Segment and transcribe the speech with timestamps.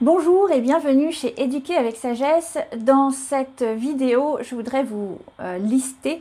[0.00, 2.58] Bonjour et bienvenue chez Éduquer avec sagesse.
[2.76, 6.20] Dans cette vidéo, je voudrais vous euh, lister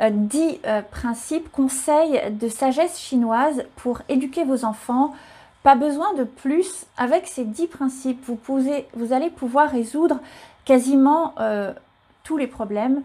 [0.00, 5.14] 10 euh, euh, principes, conseils de sagesse chinoise pour éduquer vos enfants.
[5.62, 6.84] Pas besoin de plus.
[6.96, 8.40] Avec ces 10 principes, vous,
[8.94, 10.18] vous allez pouvoir résoudre
[10.64, 11.34] quasiment
[12.24, 13.02] tous les problèmes.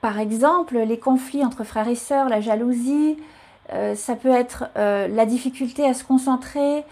[0.00, 3.16] par exemple, les conflits entre frères et sœurs, la jalousie,
[3.94, 6.84] ça peut être la difficulté à se concentrer,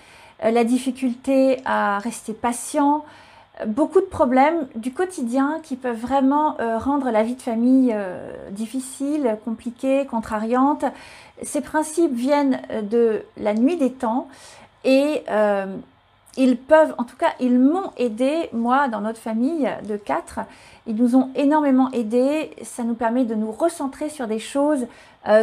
[0.43, 3.05] la difficulté à rester patient,
[3.67, 8.31] beaucoup de problèmes du quotidien qui peuvent vraiment euh, rendre la vie de famille euh,
[8.51, 10.85] difficile, compliquée, contrariante.
[11.43, 14.29] Ces principes viennent de la nuit des temps
[14.85, 15.23] et
[16.37, 20.41] ils peuvent, en tout cas, ils m'ont aidé, moi, dans notre famille de quatre.
[20.87, 22.51] Ils nous ont énormément aidés.
[22.63, 24.87] Ça nous permet de nous recentrer sur des choses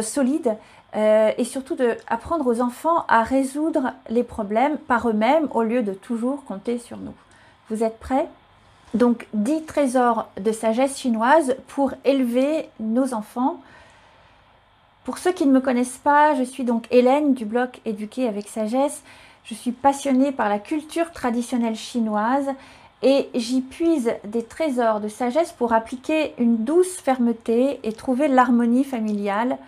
[0.02, 0.56] solides
[0.96, 5.92] euh, et surtout d'apprendre aux enfants à résoudre les problèmes par eux-mêmes au lieu de
[5.92, 7.14] toujours compter sur nous.
[7.68, 8.28] Vous êtes prêts?
[8.94, 13.60] Donc 10 trésors de sagesse chinoise pour élever nos enfants.
[15.04, 18.48] Pour ceux qui ne me connaissent pas, je suis donc Hélène du blog Éduquer avec
[18.48, 19.02] sagesse.
[19.44, 22.48] Je suis passionnée par la culture traditionnelle chinoise
[23.02, 28.84] et j'y puise des trésors de sagesse pour appliquer une douce fermeté et trouver l'harmonie
[28.84, 29.58] familiale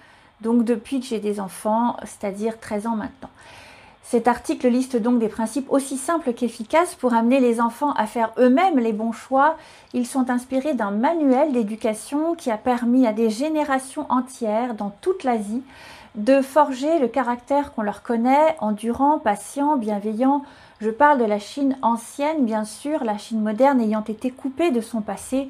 [0.41, 3.31] donc depuis que j'ai des enfants, c'est-à-dire 13 ans maintenant.
[4.11, 8.33] Cet article liste donc des principes aussi simples qu'efficaces pour amener les enfants à faire
[8.39, 9.57] eux-mêmes les bons choix.
[9.93, 15.23] Ils sont inspirés d'un manuel d'éducation qui a permis à des générations entières dans toute
[15.23, 15.63] l'Asie
[16.17, 20.43] de forger le caractère qu'on leur connaît, endurant, patient, bienveillant.
[20.81, 24.81] Je parle de la Chine ancienne, bien sûr, la Chine moderne ayant été coupée de
[24.81, 25.49] son passé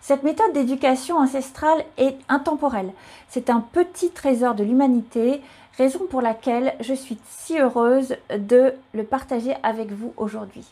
[0.00, 2.92] cette méthode d'éducation ancestrale est intemporelle.
[3.28, 5.42] C'est un petit trésor de l'humanité,
[5.76, 10.66] raison pour laquelle je suis si heureuse de le partager avec vous aujourd'hui.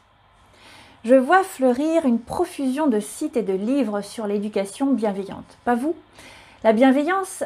[1.05, 5.59] Je vois fleurir une profusion de sites et de livres sur l'éducation bienveillante.
[5.65, 5.95] Pas vous?
[6.65, 7.45] La bienveillance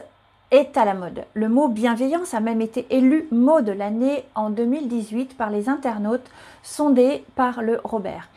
[0.51, 1.25] est à la mode.
[1.35, 6.31] Le mot bienveillance a même été élu mot de l'année en 2018 par les internautes
[6.63, 8.29] sondés par le Robert.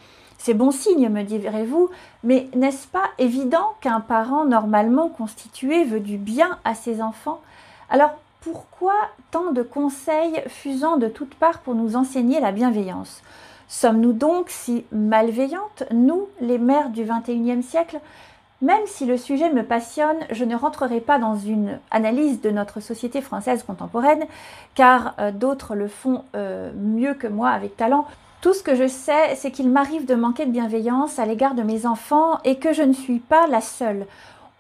[0.45, 1.89] C'est bon signe, me direz-vous,
[2.23, 7.41] mais n'est-ce pas évident qu'un parent normalement constitué veut du bien à ses enfants?
[7.89, 8.11] Alors
[8.41, 8.93] pourquoi
[9.31, 13.23] tant de conseils fusant de toutes parts pour nous enseigner la bienveillance?
[13.67, 17.99] Sommes-nous donc si malveillantes, nous, les mères du XXIe siècle?
[18.61, 22.81] Même si le sujet me passionne, je ne rentrerai pas dans une analyse de notre
[22.81, 24.25] société française contemporaine,
[24.75, 28.05] car euh, d'autres le font euh, mieux que moi avec talent.
[28.45, 31.63] Tout ce que je sais, c'est qu'il m'arrive de manquer de bienveillance à l'égard de
[31.63, 34.05] mes enfants et que je ne suis pas la seule.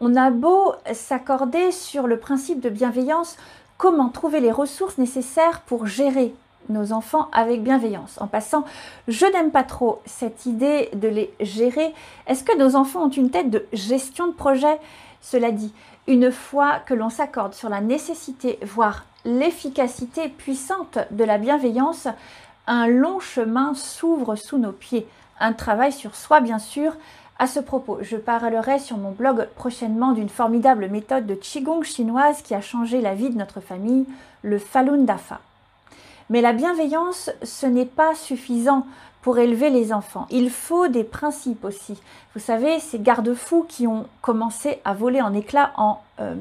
[0.01, 3.37] On a beau s'accorder sur le principe de bienveillance,
[3.77, 6.33] comment trouver les ressources nécessaires pour gérer
[6.67, 8.17] nos enfants avec bienveillance?
[8.19, 8.65] En passant,
[9.07, 11.93] je n'aime pas trop cette idée de les gérer.
[12.25, 14.79] Est-ce que nos enfants ont une tête de gestion de projet?
[15.21, 15.71] Cela dit,
[16.07, 22.07] une fois que l'on s'accorde sur la nécessité, voire l'efficacité puissante de la bienveillance,
[22.67, 25.07] un long chemin s'ouvre sous nos pieds.
[25.39, 26.93] Un travail sur soi, bien sûr.
[27.37, 32.41] À ce propos, je parlerai sur mon blog prochainement d'une formidable méthode de Qigong chinoise
[32.41, 34.05] qui a changé la vie de notre famille,
[34.41, 35.41] le Falun Dafa.
[36.29, 38.87] Mais la bienveillance, ce n'est pas suffisant
[39.21, 40.27] pour élever les enfants.
[40.29, 41.99] Il faut des principes aussi.
[42.35, 46.35] Vous savez, ces garde-fous qui ont commencé à voler en éclats en euh,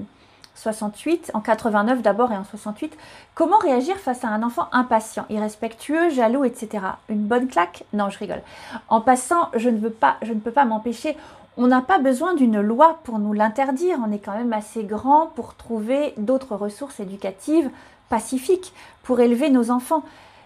[0.54, 2.96] 68, en 89 d'abord et en 68.
[3.34, 6.84] Comment réagir face à un enfant impatient, irrespectueux, jaloux, etc.
[7.08, 7.84] Une bonne claque?
[7.92, 8.42] Non, je rigole.
[8.88, 11.16] En passant, je ne, veux pas, je ne peux pas m'empêcher.
[11.56, 13.98] On n'a pas besoin d'une loi pour nous l'interdire.
[14.04, 17.70] On est quand même assez grand pour trouver d'autres ressources éducatives
[18.08, 18.72] pacifiques
[19.02, 20.04] pour élever nos enfants.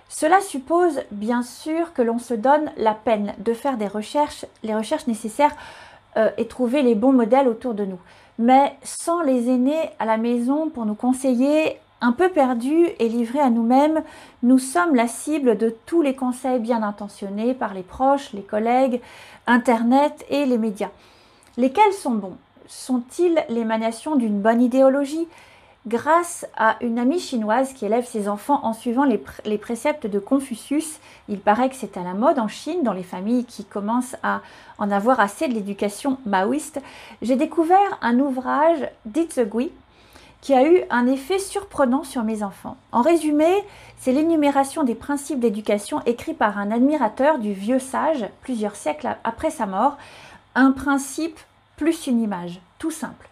[0.08, 4.74] Cela suppose bien sûr que l'on se donne la peine de faire des recherches, les
[4.74, 5.54] recherches nécessaires
[6.16, 8.00] euh, et trouver les bons modèles autour de nous.
[8.38, 13.40] Mais sans les aînés à la maison pour nous conseiller, un peu perdus et livrés
[13.40, 14.02] à nous-mêmes,
[14.42, 19.00] nous sommes la cible de tous les conseils bien intentionnés par les proches, les collègues,
[19.46, 20.90] Internet et les médias.
[21.56, 22.36] Lesquels sont bons
[22.68, 25.26] Sont-ils l'émanation d'une bonne idéologie?
[25.86, 30.98] Grâce à une amie chinoise qui élève ses enfants en suivant les, préceptes de Confucius.
[31.28, 34.42] Il paraît que c'est à la mode en Chine, dans les familles qui commencent à
[34.78, 36.80] en avoir assez de l'éducation maoïste.
[37.22, 39.70] J'ai découvert un ouvrage d'Itzegui
[40.40, 42.76] qui a eu un effet surprenant sur mes enfants.
[42.92, 43.64] En résumé,
[43.98, 49.50] c'est l'énumération des principes d'éducation écrit par un admirateur du vieux sage plusieurs siècles après
[49.50, 49.96] sa mort.
[50.54, 51.38] Un principe
[51.76, 53.28] plus une image, tout simple.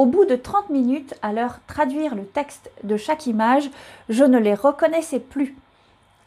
[0.00, 3.70] Au bout de 30 minutes, à leur traduire le texte de chaque image,
[4.08, 5.54] je ne les reconnaissais plus.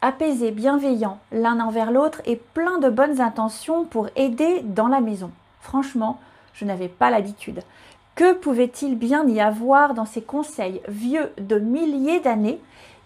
[0.00, 5.32] apaisés, bienveillants l'un envers l'autre et plein de bonnes intentions pour aider dans la maison.
[5.60, 6.20] Franchement,
[6.52, 7.62] je n'avais pas l'habitude.
[8.14, 12.60] Que pouvait-il bien y avoir dans ces conseils vieux de milliers d'années?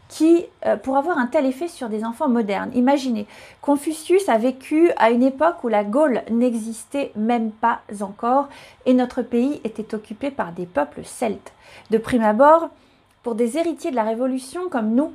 [0.08, 2.70] Qui, euh, pour avoir un tel effet sur des enfants modernes.
[2.74, 3.26] Imaginez,
[3.60, 8.48] Confucius a vécu à une époque où la Gaule n'existait même pas encore
[8.86, 11.52] et notre pays était occupé par des peuples celtes.
[11.90, 12.70] De prime abord,
[13.22, 15.12] pour des héritiers de la Révolution comme nous,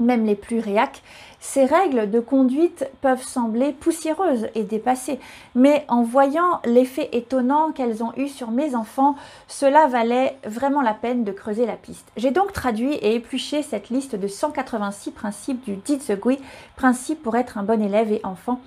[0.00, 1.02] même les plus réacs,
[1.40, 5.18] ces règles de conduite peuvent sembler poussiéreuses et dépassées,
[5.54, 9.16] mais en voyant l'effet étonnant qu'elles ont eu sur mes enfants,
[9.48, 12.12] cela valait vraiment la peine de creuser la piste.
[12.16, 16.38] J'ai donc traduit et épluché cette liste de 186 principes du Ditsegui,
[16.76, 18.60] principes pour être un bon élève et enfant,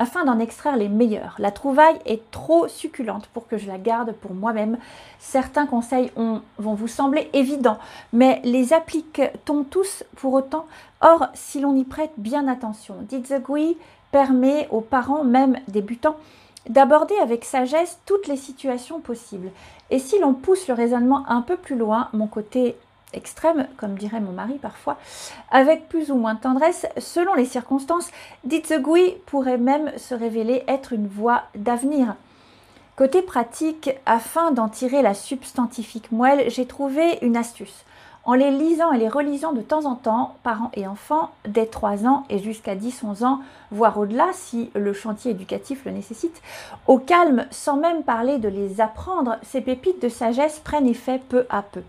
[0.00, 1.36] afin d'en extraire les meilleurs.
[1.38, 4.78] La trouvaille est trop succulente pour que je la garde pour moi-même.
[5.18, 7.78] Certains conseils vont vous sembler évidents,
[8.14, 10.64] mais les applique-t-on tous pour autant?
[11.02, 13.76] Or, si l'on y prête bien attention, Dizagui
[14.10, 16.16] permet aux parents, même débutants,
[16.68, 19.50] d'aborder avec sagesse toutes les situations possibles.
[19.90, 22.76] Et si l'on pousse le raisonnement un peu plus loin, mon côté
[23.12, 24.98] extrême, comme dirait mon mari parfois,
[25.50, 28.10] avec plus ou moins de tendresse, selon les circonstances,
[28.44, 32.14] Ditsegui pourrait même se révéler être une voie d'avenir.
[32.96, 37.84] Côté pratique, afin d'en tirer la substantifique moelle, j'ai trouvé une astuce.
[38.24, 42.06] En les lisant et les relisant de temps en temps, parents et enfants, dès 3
[42.06, 43.40] ans et jusqu'à 10-11 ans,
[43.70, 46.42] voire au-delà si le chantier éducatif le nécessite,
[46.86, 51.46] au calme, sans même parler de les apprendre, ces pépites de sagesse prennent effet peu
[51.48, 51.82] à peu.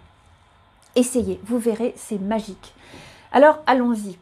[0.95, 2.73] Essayez, vous verrez, c'est magique.
[3.31, 4.17] Alors allons-y.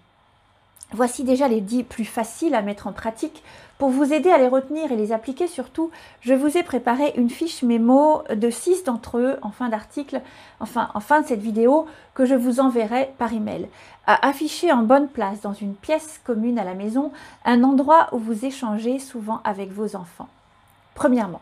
[0.92, 3.44] Voici déjà les dix plus faciles à mettre en pratique.
[3.77, 7.30] Pour vous aider à les retenir et les appliquer surtout, je vous ai préparé une
[7.30, 10.21] fiche mémo de six d'entre eux en fin d'article,
[10.60, 11.86] enfin en fin de cette vidéo,
[12.16, 13.69] que je vous enverrai par email.
[14.07, 17.12] À afficher en bonne place dans une pièce commune à la maison,
[17.45, 20.27] un endroit où vous échangez souvent avec vos enfants.
[20.95, 21.42] Premièrement,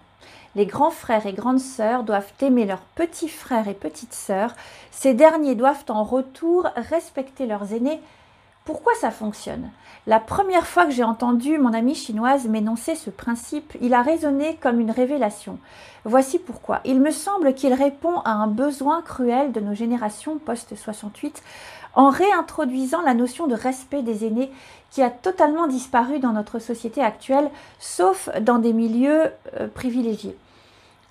[0.57, 4.55] les grands frères et grandes sœurs doivent aimer leurs petits frères et petites sœurs.
[4.89, 8.01] Ces derniers doivent en retour respecter leurs aînés.
[8.65, 9.69] Pourquoi ça fonctionne?
[10.07, 14.57] La première fois que j'ai entendu mon amie chinoise m'énoncer ce principe, il a résonné
[14.59, 15.59] comme une révélation.
[16.05, 16.81] Voici pourquoi.
[16.85, 21.35] Il me semble qu'il répond à un besoin cruel de nos générations post-68
[21.93, 24.51] en réintroduisant la notion de respect des aînés
[24.89, 29.25] qui a totalement disparu dans notre société actuelle, sauf dans des milieux
[29.59, 30.35] euh, privilégiés.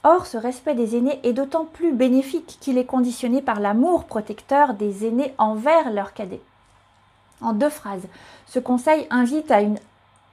[0.08, 4.74] Or, ce respect des aînés est d'autant plus bénéfique qu'il est conditionné par l'amour protecteur
[4.74, 6.42] des aînés envers leurs cadets.
[7.40, 8.06] En deux phrases,
[8.46, 9.80] ce conseil invite à une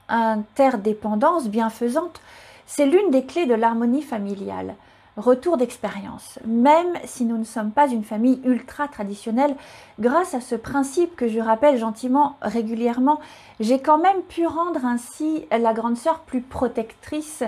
[0.10, 2.22] interdépendance bienfaisante.
[2.68, 4.76] C'est l'une des clés de l'harmonie familiale.
[5.18, 6.38] Retour d'expérience.
[6.46, 9.56] Même si nous ne sommes pas une famille ultra traditionnelle,
[10.00, 13.20] grâce à ce principe que je rappelle gentiment régulièrement,
[13.60, 17.44] j'ai quand même pu rendre ainsi la grande sœur plus protectrice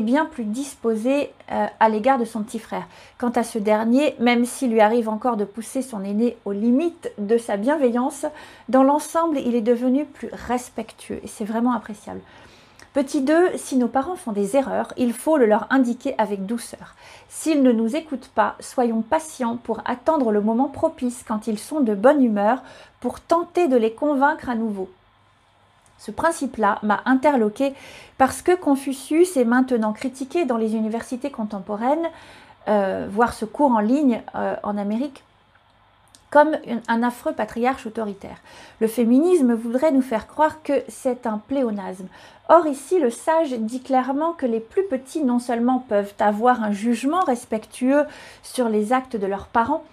[0.00, 2.86] bien plus disposée euh, à l'égard de son petit frère.
[3.18, 7.12] Quant à ce dernier, même s'il lui arrive encore de pousser son aîné aux limites
[7.18, 8.26] de sa bienveillance,
[8.68, 12.20] dans l'ensemble, il est devenu plus respectueux et c'est vraiment appréciable.
[12.92, 16.94] Petit 2, si nos parents font des erreurs, il faut le leur indiquer avec douceur.
[17.30, 21.80] S'ils ne nous écoutent pas, soyons patients pour attendre le moment propice quand ils sont
[21.80, 22.62] de bonne humeur
[23.00, 24.90] pour tenter de les convaincre à nouveau.
[26.04, 27.74] Ce principe-là m'a interloqué
[28.18, 32.08] parce que Confucius est maintenant critiqué dans les universités contemporaines,
[32.66, 35.22] euh, voire ce cours en ligne euh, en Amérique
[36.30, 36.56] comme
[36.88, 38.38] un affreux patriarche autoritaire.
[38.80, 42.06] Le féminisme voudrait nous faire croire que c'est un pléonasme.
[42.48, 46.72] Or ici, le sage dit clairement que les plus petits non seulement peuvent avoir un
[46.72, 48.06] jugement respectueux
[48.42, 49.84] sur les actes de leurs parents,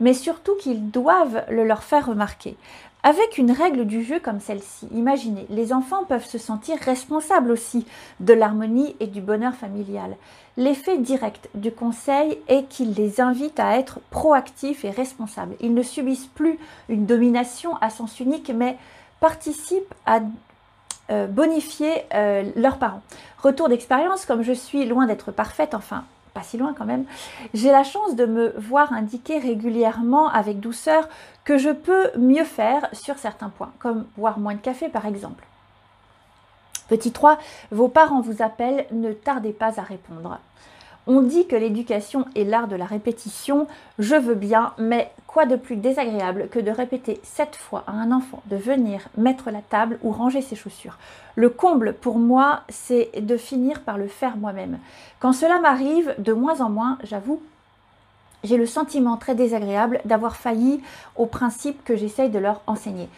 [0.00, 2.56] mais surtout qu'ils doivent le leur faire remarquer.
[3.04, 7.86] Avec une règle du jeu comme celle-ci, imaginez, les enfants peuvent se sentir responsables aussi
[8.18, 10.16] de l'harmonie et du bonheur familial.
[10.56, 15.54] L'effet direct du conseil est qu'il les invite à être proactifs et responsables.
[15.60, 18.76] Ils ne subissent plus une domination à sens unique, mais
[19.20, 20.20] participent à
[21.10, 23.02] euh, bonifier euh, leurs parents.
[23.40, 26.04] Retour d'expérience, comme je suis loin d'être parfaite, enfin
[26.42, 27.04] si loin quand même,
[27.54, 31.08] j'ai la chance de me voir indiquer régulièrement avec douceur
[31.44, 35.44] que je peux mieux faire sur certains points, comme boire moins de café par exemple.
[36.88, 37.38] Petit 3,
[37.70, 40.38] vos parents vous appellent, ne tardez pas à répondre.
[41.10, 43.66] On dit que l'éducation est l'art de la répétition,
[43.98, 48.12] je veux bien, mais quoi de plus désagréable que de répéter sept fois à un
[48.12, 50.98] enfant de venir mettre la table ou ranger ses chaussures
[51.34, 54.78] Le comble pour moi, c'est de finir par le faire moi-même.
[55.18, 57.40] Quand cela m'arrive, de moins en moins, j'avoue,
[58.44, 60.82] j'ai le sentiment très désagréable d'avoir failli
[61.16, 63.08] au principe que j'essaye de leur enseigner.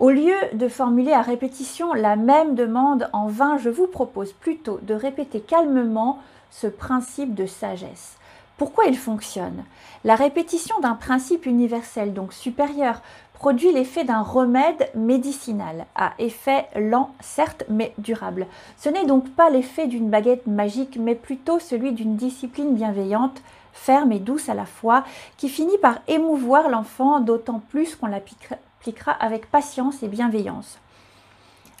[0.00, 4.80] Au lieu de formuler à répétition la même demande en vain, je vous propose plutôt
[4.80, 6.20] de répéter calmement
[6.50, 8.16] ce principe de sagesse.
[8.56, 9.64] Pourquoi il fonctionne?
[10.04, 13.00] La répétition d'un principe universel, donc supérieur,
[13.32, 18.46] produit l'effet d'un remède médicinal, à effet lent certes, mais durable.
[18.78, 24.12] Ce n'est donc pas l'effet d'une baguette magique, mais plutôt celui d'une discipline bienveillante, ferme
[24.12, 25.04] et douce à la fois,
[25.36, 30.78] qui finit par émouvoir l'enfant, d'autant plus qu'on l'appliquera avec patience et bienveillance.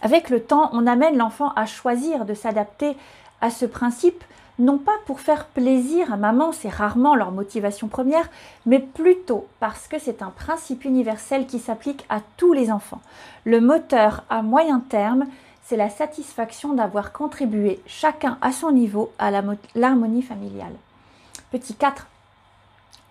[0.02, 2.96] Avec le temps, on amène l'enfant à choisir de s'adapter
[3.40, 4.24] à ce principe
[4.58, 8.28] non pas pour faire plaisir à maman, c'est rarement leur motivation première,
[8.66, 13.02] mais plutôt parce que c'est un principe universel qui s'applique à tous les enfants.
[13.44, 15.26] Le moteur à moyen terme,
[15.64, 19.30] c'est la satisfaction d'avoir contribué chacun à son niveau à
[19.74, 20.74] l'harmonie familiale.
[21.50, 22.06] Petit 4.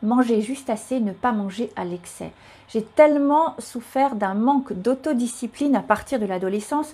[0.02, 2.32] Manger juste assez, ne pas manger à l'excès.
[2.70, 6.94] J'ai tellement souffert d'un manque d'autodiscipline à partir de l'adolescence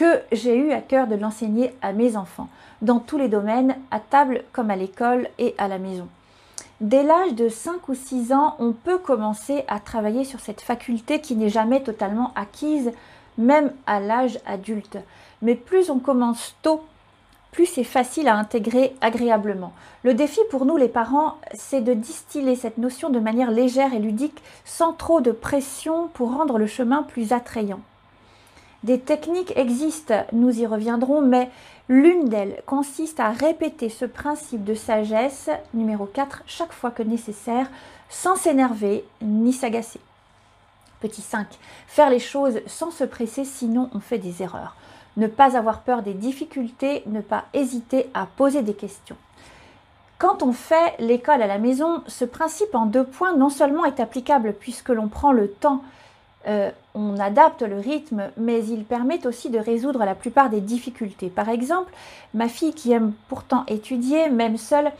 [0.00, 2.48] que j'ai eu à cœur de l'enseigner à mes enfants,
[2.80, 6.08] dans tous les domaines, à table comme à l'école et à la maison.
[6.80, 11.20] Dès l'âge de 5 ou 6 ans, on peut commencer à travailler sur cette faculté
[11.20, 12.92] qui n'est jamais totalement acquise,
[13.36, 14.96] même à l'âge adulte.
[15.42, 16.80] Mais plus on commence tôt,
[17.52, 19.74] plus c'est facile à intégrer agréablement.
[20.02, 23.98] Le défi pour nous les parents, c'est de distiller cette notion de manière légère et
[23.98, 27.80] ludique, sans trop de pression pour rendre le chemin plus attrayant.
[28.82, 31.50] Des techniques existent, nous y reviendrons, mais
[31.88, 37.68] l'une d'elles consiste à répéter ce principe de sagesse numéro 4 chaque fois que nécessaire,
[38.08, 40.00] sans s'énerver ni s'agacer.
[41.00, 41.46] Petit 5.
[41.88, 44.76] Faire les choses sans se presser, sinon on fait des erreurs.
[45.18, 49.16] Ne pas avoir peur des difficultés, ne pas hésiter à poser des questions.
[50.18, 54.00] Quand on fait l'école à la maison, ce principe en deux points non seulement est
[54.00, 55.82] applicable puisque l'on prend le temps
[56.46, 61.28] euh, on adapte le rythme, mais il permet aussi de résoudre la plupart des difficultés.
[61.28, 61.92] Par exemple,
[62.34, 64.90] ma fille qui aime pourtant étudier, même seule,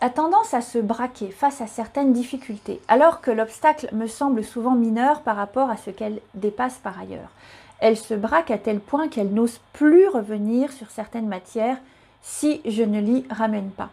[0.00, 4.74] a tendance à se braquer face à certaines difficultés, alors que l'obstacle me semble souvent
[4.74, 7.30] mineur par rapport à ce qu'elle dépasse par ailleurs.
[7.78, 11.78] Elle se braque à tel point qu'elle n'ose plus revenir sur certaines matières
[12.22, 13.90] si je ne l'y ramène pas.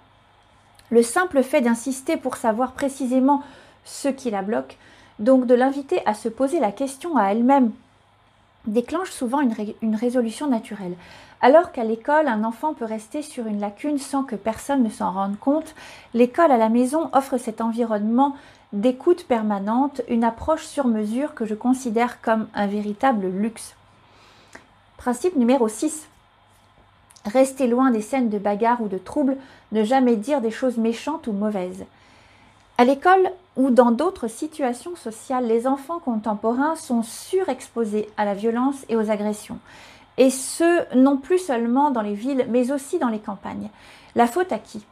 [0.90, 3.44] Le simple fait d'insister pour savoir précisément
[3.84, 4.78] ce qui la bloque
[5.22, 7.72] donc de l'inviter à se poser la question à elle-même
[8.68, 10.96] déclenche souvent une, résolution naturelle.
[11.42, 15.12] Alors qu'à l'école, un enfant peut rester sur une lacune sans que personne ne s'en
[15.12, 15.74] rende compte,
[16.14, 18.36] l'école à la maison offre cet environnement
[18.74, 23.76] d'écoute permanente, une approche sur mesure que je considère comme un véritable luxe.
[24.98, 26.08] Principe numéro 6.
[27.26, 29.38] Rester loin des scènes de bagarre ou de troubles,
[29.72, 31.86] ne jamais dire des choses méchantes ou mauvaises.
[32.78, 38.86] À l'école ou dans d'autres situations sociales, les enfants contemporains sont surexposés à la violence
[38.90, 39.60] et aux agressions.
[40.18, 43.70] Et ce, non plus seulement dans les villes, mais aussi dans les campagnes.
[44.16, 44.86] La faute à qui?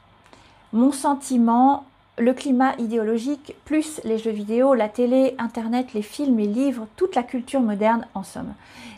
[0.74, 1.86] Mon sentiment,
[2.18, 7.16] le climat idéologique, plus les jeux vidéo, la télé, Internet, les films, les livres, toute
[7.16, 8.54] la culture moderne en somme.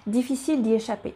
[0.08, 1.13] Difficile d'y échapper.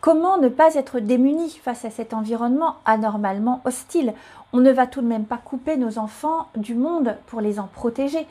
[0.00, 4.14] Comment ne pas être démuni face à cet environnement anormalement hostile?
[4.52, 7.66] On ne va tout de même pas couper nos enfants du monde pour les en
[7.66, 8.26] protéger.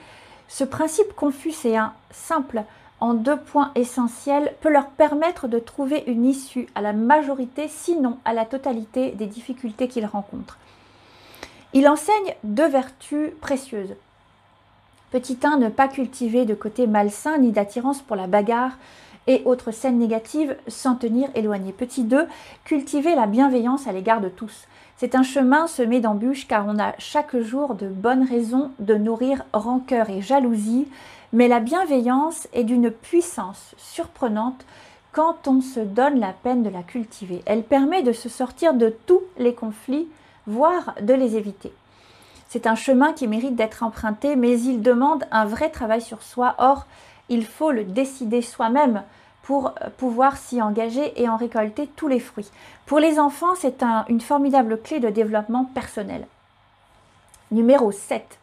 [0.48, 2.64] Ce principe confucéen, simple,
[3.00, 8.18] en deux points essentiels, peut leur permettre de trouver une issue à la majorité, sinon
[8.26, 10.58] à la totalité des difficultés qu'ils rencontrent.
[11.74, 13.94] Il enseigne deux vertus précieuses.
[15.12, 18.72] Petit 1, ne pas cultiver de côté malsain ni d'attirance pour la bagarre,
[19.28, 21.72] et autres scènes négatives, s'en tenir éloigné.
[21.72, 22.26] Petit 2,
[22.64, 24.68] cultiver la bienveillance à l'égard de tous.
[24.98, 29.44] C'est un chemin semé d'embûches car on a chaque jour de bonnes raisons de nourrir
[29.54, 30.88] rancœur et jalousie,
[31.34, 34.66] mais la bienveillance est d'une puissance surprenante
[35.12, 37.42] quand on se donne la peine de la cultiver.
[37.46, 40.08] Elle permet de se sortir de tous les conflits,
[40.48, 41.74] voire de les éviter.
[42.50, 46.56] C'est un chemin qui mérite d'être emprunté, mais il demande un vrai travail sur soi.
[46.60, 46.88] Or,
[47.30, 49.04] il faut le décider soi-même
[49.48, 52.52] pour pouvoir s'y engager et en récolter tous les fruits.
[52.86, 56.28] Pour les enfants, c'est une formidable clé de développement personnel.
[57.52, 58.40] Numéro 7.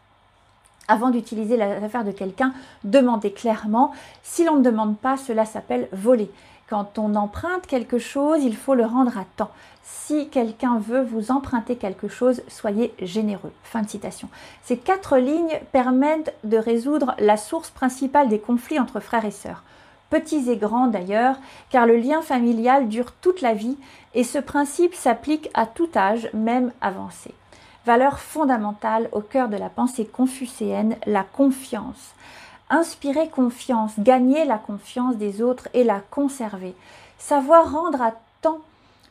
[0.88, 3.92] Avant d'utiliser l'affaire de quelqu'un, demandez clairement.
[4.22, 6.30] Si l'on ne demande pas, cela s'appelle voler.
[6.70, 9.50] Quand on emprunte quelque chose, il faut le rendre à temps.
[9.82, 13.52] Si quelqu'un veut vous emprunter quelque chose, soyez généreux.
[13.62, 14.30] Fin de citation.
[14.62, 19.62] Ces quatre lignes permettent de résoudre la source principale des conflits entre frères et sœurs.
[20.14, 21.34] Petits et grands d'ailleurs,
[21.70, 23.76] car le lien familial dure toute la vie
[24.14, 27.34] et ce principe s'applique à tout âge, même avancé.
[27.84, 32.14] Valeur fondamentale au cœur de la pensée confucéenne, la confiance.
[32.70, 36.76] Inspirer confiance, gagner la confiance des autres et la conserver.
[37.18, 38.60] Savoir rendre à temps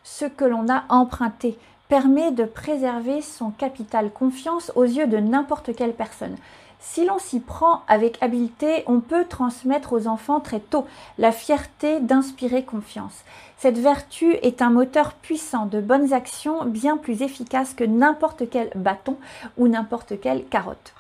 [0.05, 1.57] ce que l'on a emprunté
[1.89, 6.37] permet de préserver son capital confiance aux yeux de n'importe quelle personne.
[6.85, 10.85] Si l'on s'y prend avec habileté, on peut transmettre aux enfants très tôt
[11.17, 13.23] la fierté d'inspirer confiance.
[13.57, 18.69] Cette vertu est un moteur puissant de bonnes actions bien plus efficace que n'importe quel
[18.75, 19.17] bâton
[19.57, 20.93] ou n'importe quelle carotte.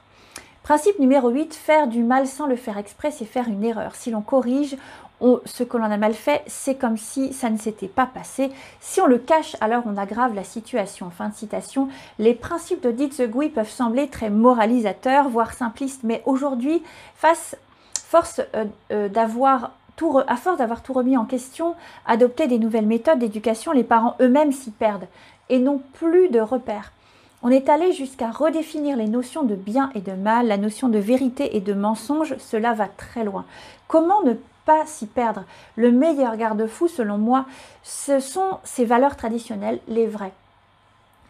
[0.63, 3.95] Principe numéro 8, faire du mal sans le faire exprès, c'est faire une erreur.
[3.95, 4.77] Si l'on corrige
[5.45, 8.49] ce que l'on a mal fait, c'est comme si ça ne s'était pas passé.
[8.79, 11.09] Si on le cache, alors on aggrave la situation.
[11.09, 11.89] Fin de citation.
[12.17, 16.81] Les principes de Ditzegui peuvent sembler très moralisateurs, voire simplistes, mais aujourd'hui,
[17.15, 17.57] face,
[17.93, 22.87] force euh, euh, d'avoir tout, à force d'avoir tout remis en question, adopter des nouvelles
[22.87, 25.07] méthodes d'éducation, les parents eux-mêmes s'y perdent
[25.49, 26.93] et n'ont plus de repères.
[27.45, 30.97] On est allé jusqu'à redéfinir les notions de bien et de mal, la notion de
[30.97, 33.43] vérité et de mensonge, cela va très loin.
[33.89, 35.43] Comment ne pas s'y perdre?
[35.75, 37.45] Le meilleur garde-fou, selon moi,
[37.83, 40.31] ce sont ces valeurs traditionnelles, les vraies.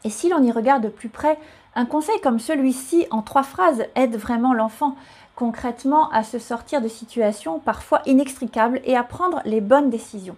[0.04, 1.40] Et si l'on y regarde de plus près,
[1.74, 4.96] un conseil comme celui-ci, en trois phrases, aide vraiment l'enfant
[5.36, 10.38] concrètement à se sortir de situations parfois inextricables et à prendre les bonnes décisions.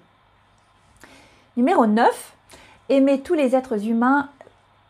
[1.57, 2.31] Numéro 9.
[2.87, 4.29] Aimer tous les êtres humains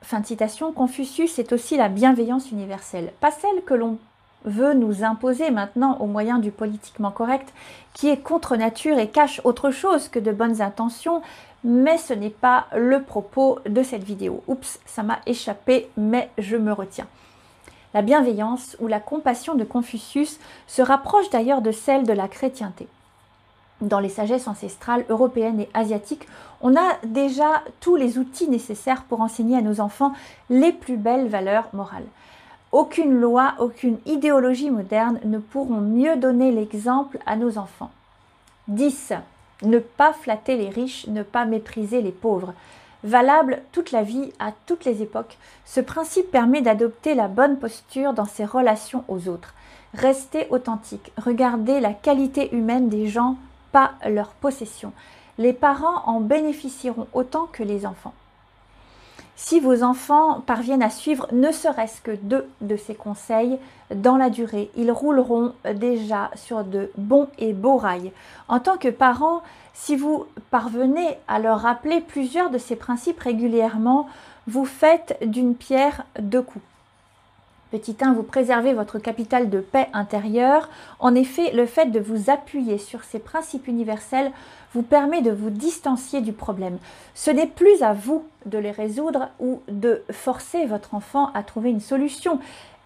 [0.06, 3.98] Fin de citation, Confucius est aussi la bienveillance universelle, pas celle que l'on
[4.44, 7.52] veut nous imposer maintenant au moyen du politiquement correct,
[7.96, 11.24] qui est contre nature et cache autre chose que de bonnes intentions,
[11.64, 14.44] mais ce n'est pas le propos de cette vidéo.
[14.48, 17.08] Oups, ça m'a échappé, mais je me retiens.
[17.96, 22.88] La bienveillance ou la compassion de Confucius se rapproche d'ailleurs de celle de la chrétienté
[23.82, 26.28] dans les sagesses ancestrales européennes et asiatiques,
[26.62, 30.14] on a déjà tous les outils nécessaires pour enseigner à nos enfants
[30.50, 32.08] les plus belles valeurs morales.
[32.72, 37.92] Aucune loi, aucune idéologie moderne ne pourront mieux donner l'exemple à nos enfants.
[38.68, 39.14] 10.
[39.64, 42.54] Ne pas flatter les riches, ne pas mépriser les pauvres.
[43.04, 48.14] Valable toute la vie, à toutes les époques, ce principe permet d'adopter la bonne posture
[48.14, 49.54] dans ses relations aux autres.
[49.94, 53.38] Restez authentique, regardez la qualité humaine des gens
[54.08, 54.92] leur possession.
[55.38, 58.14] Les parents en bénéficieront autant que les enfants.
[59.38, 63.60] Si vos enfants parviennent à suivre ne serait-ce que deux de ces conseils
[63.94, 68.14] dans la durée, ils rouleront déjà sur de bons et beaux rails.
[68.48, 69.42] En tant que parents,
[69.74, 74.08] si vous parvenez à leur rappeler plusieurs de ces principes régulièrement,
[74.48, 76.64] vous faites d'une pierre deux coups.
[77.76, 80.70] Petit 1, vous préservez votre capital de paix intérieure.
[81.00, 84.32] En effet, le fait de vous appuyer sur ces principes universels
[84.74, 86.78] vous permet de vous distancier du problème.
[87.16, 91.70] Ce n'est plus à vous de les résoudre ou de forcer votre enfant à trouver
[91.70, 92.40] une solution.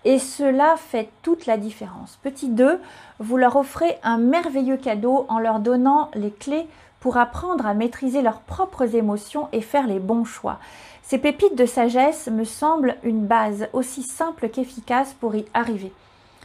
[0.06, 2.18] Et cela fait toute la différence.
[2.24, 2.80] Petit 2,
[3.20, 6.66] vous leur offrez un merveilleux cadeau en leur donnant les clés
[7.00, 10.60] pour apprendre à maîtriser leurs propres émotions et faire les bons choix.
[11.04, 15.92] Ces pépites de sagesse me semblent une base aussi simple qu'efficace pour y arriver.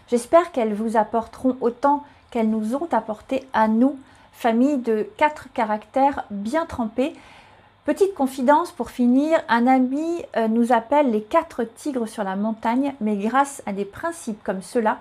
[0.09, 3.99] J'espère qu'elles vous apporteront autant qu'elles nous ont apporté à nous,
[4.33, 7.14] famille de quatre caractères bien trempés.
[7.85, 12.95] Petite confidence pour finir, un ami euh, nous appelle les quatre tigres sur la montagne,
[13.01, 14.99] mais grâce à des principes comme ceux-là,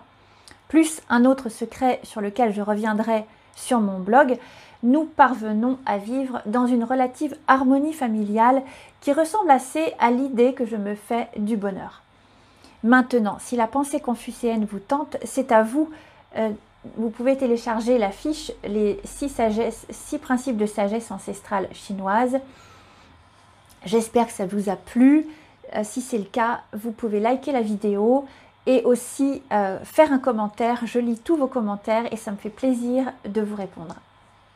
[0.68, 4.38] plus un autre secret sur lequel je reviendrai sur mon blog,
[4.84, 8.62] nous parvenons à vivre dans une relative harmonie familiale
[9.02, 12.02] qui ressemble assez à l'idée que je me fais du bonheur.
[12.84, 15.89] Maintenant, si la pensée confucéenne vous tente, c'est à vous.
[16.38, 16.50] Euh,
[16.98, 19.34] vous pouvez télécharger la fiche Les six,
[19.89, 22.39] six principes de sagesse ancestrale chinoise.
[23.86, 25.26] J'espère que ça vous a plu.
[25.76, 28.26] Euh, si c'est le cas, vous pouvez liker la vidéo
[28.65, 30.82] et aussi euh, faire un commentaire.
[30.86, 33.95] Je lis tous vos commentaires et ça me fait plaisir de vous répondre.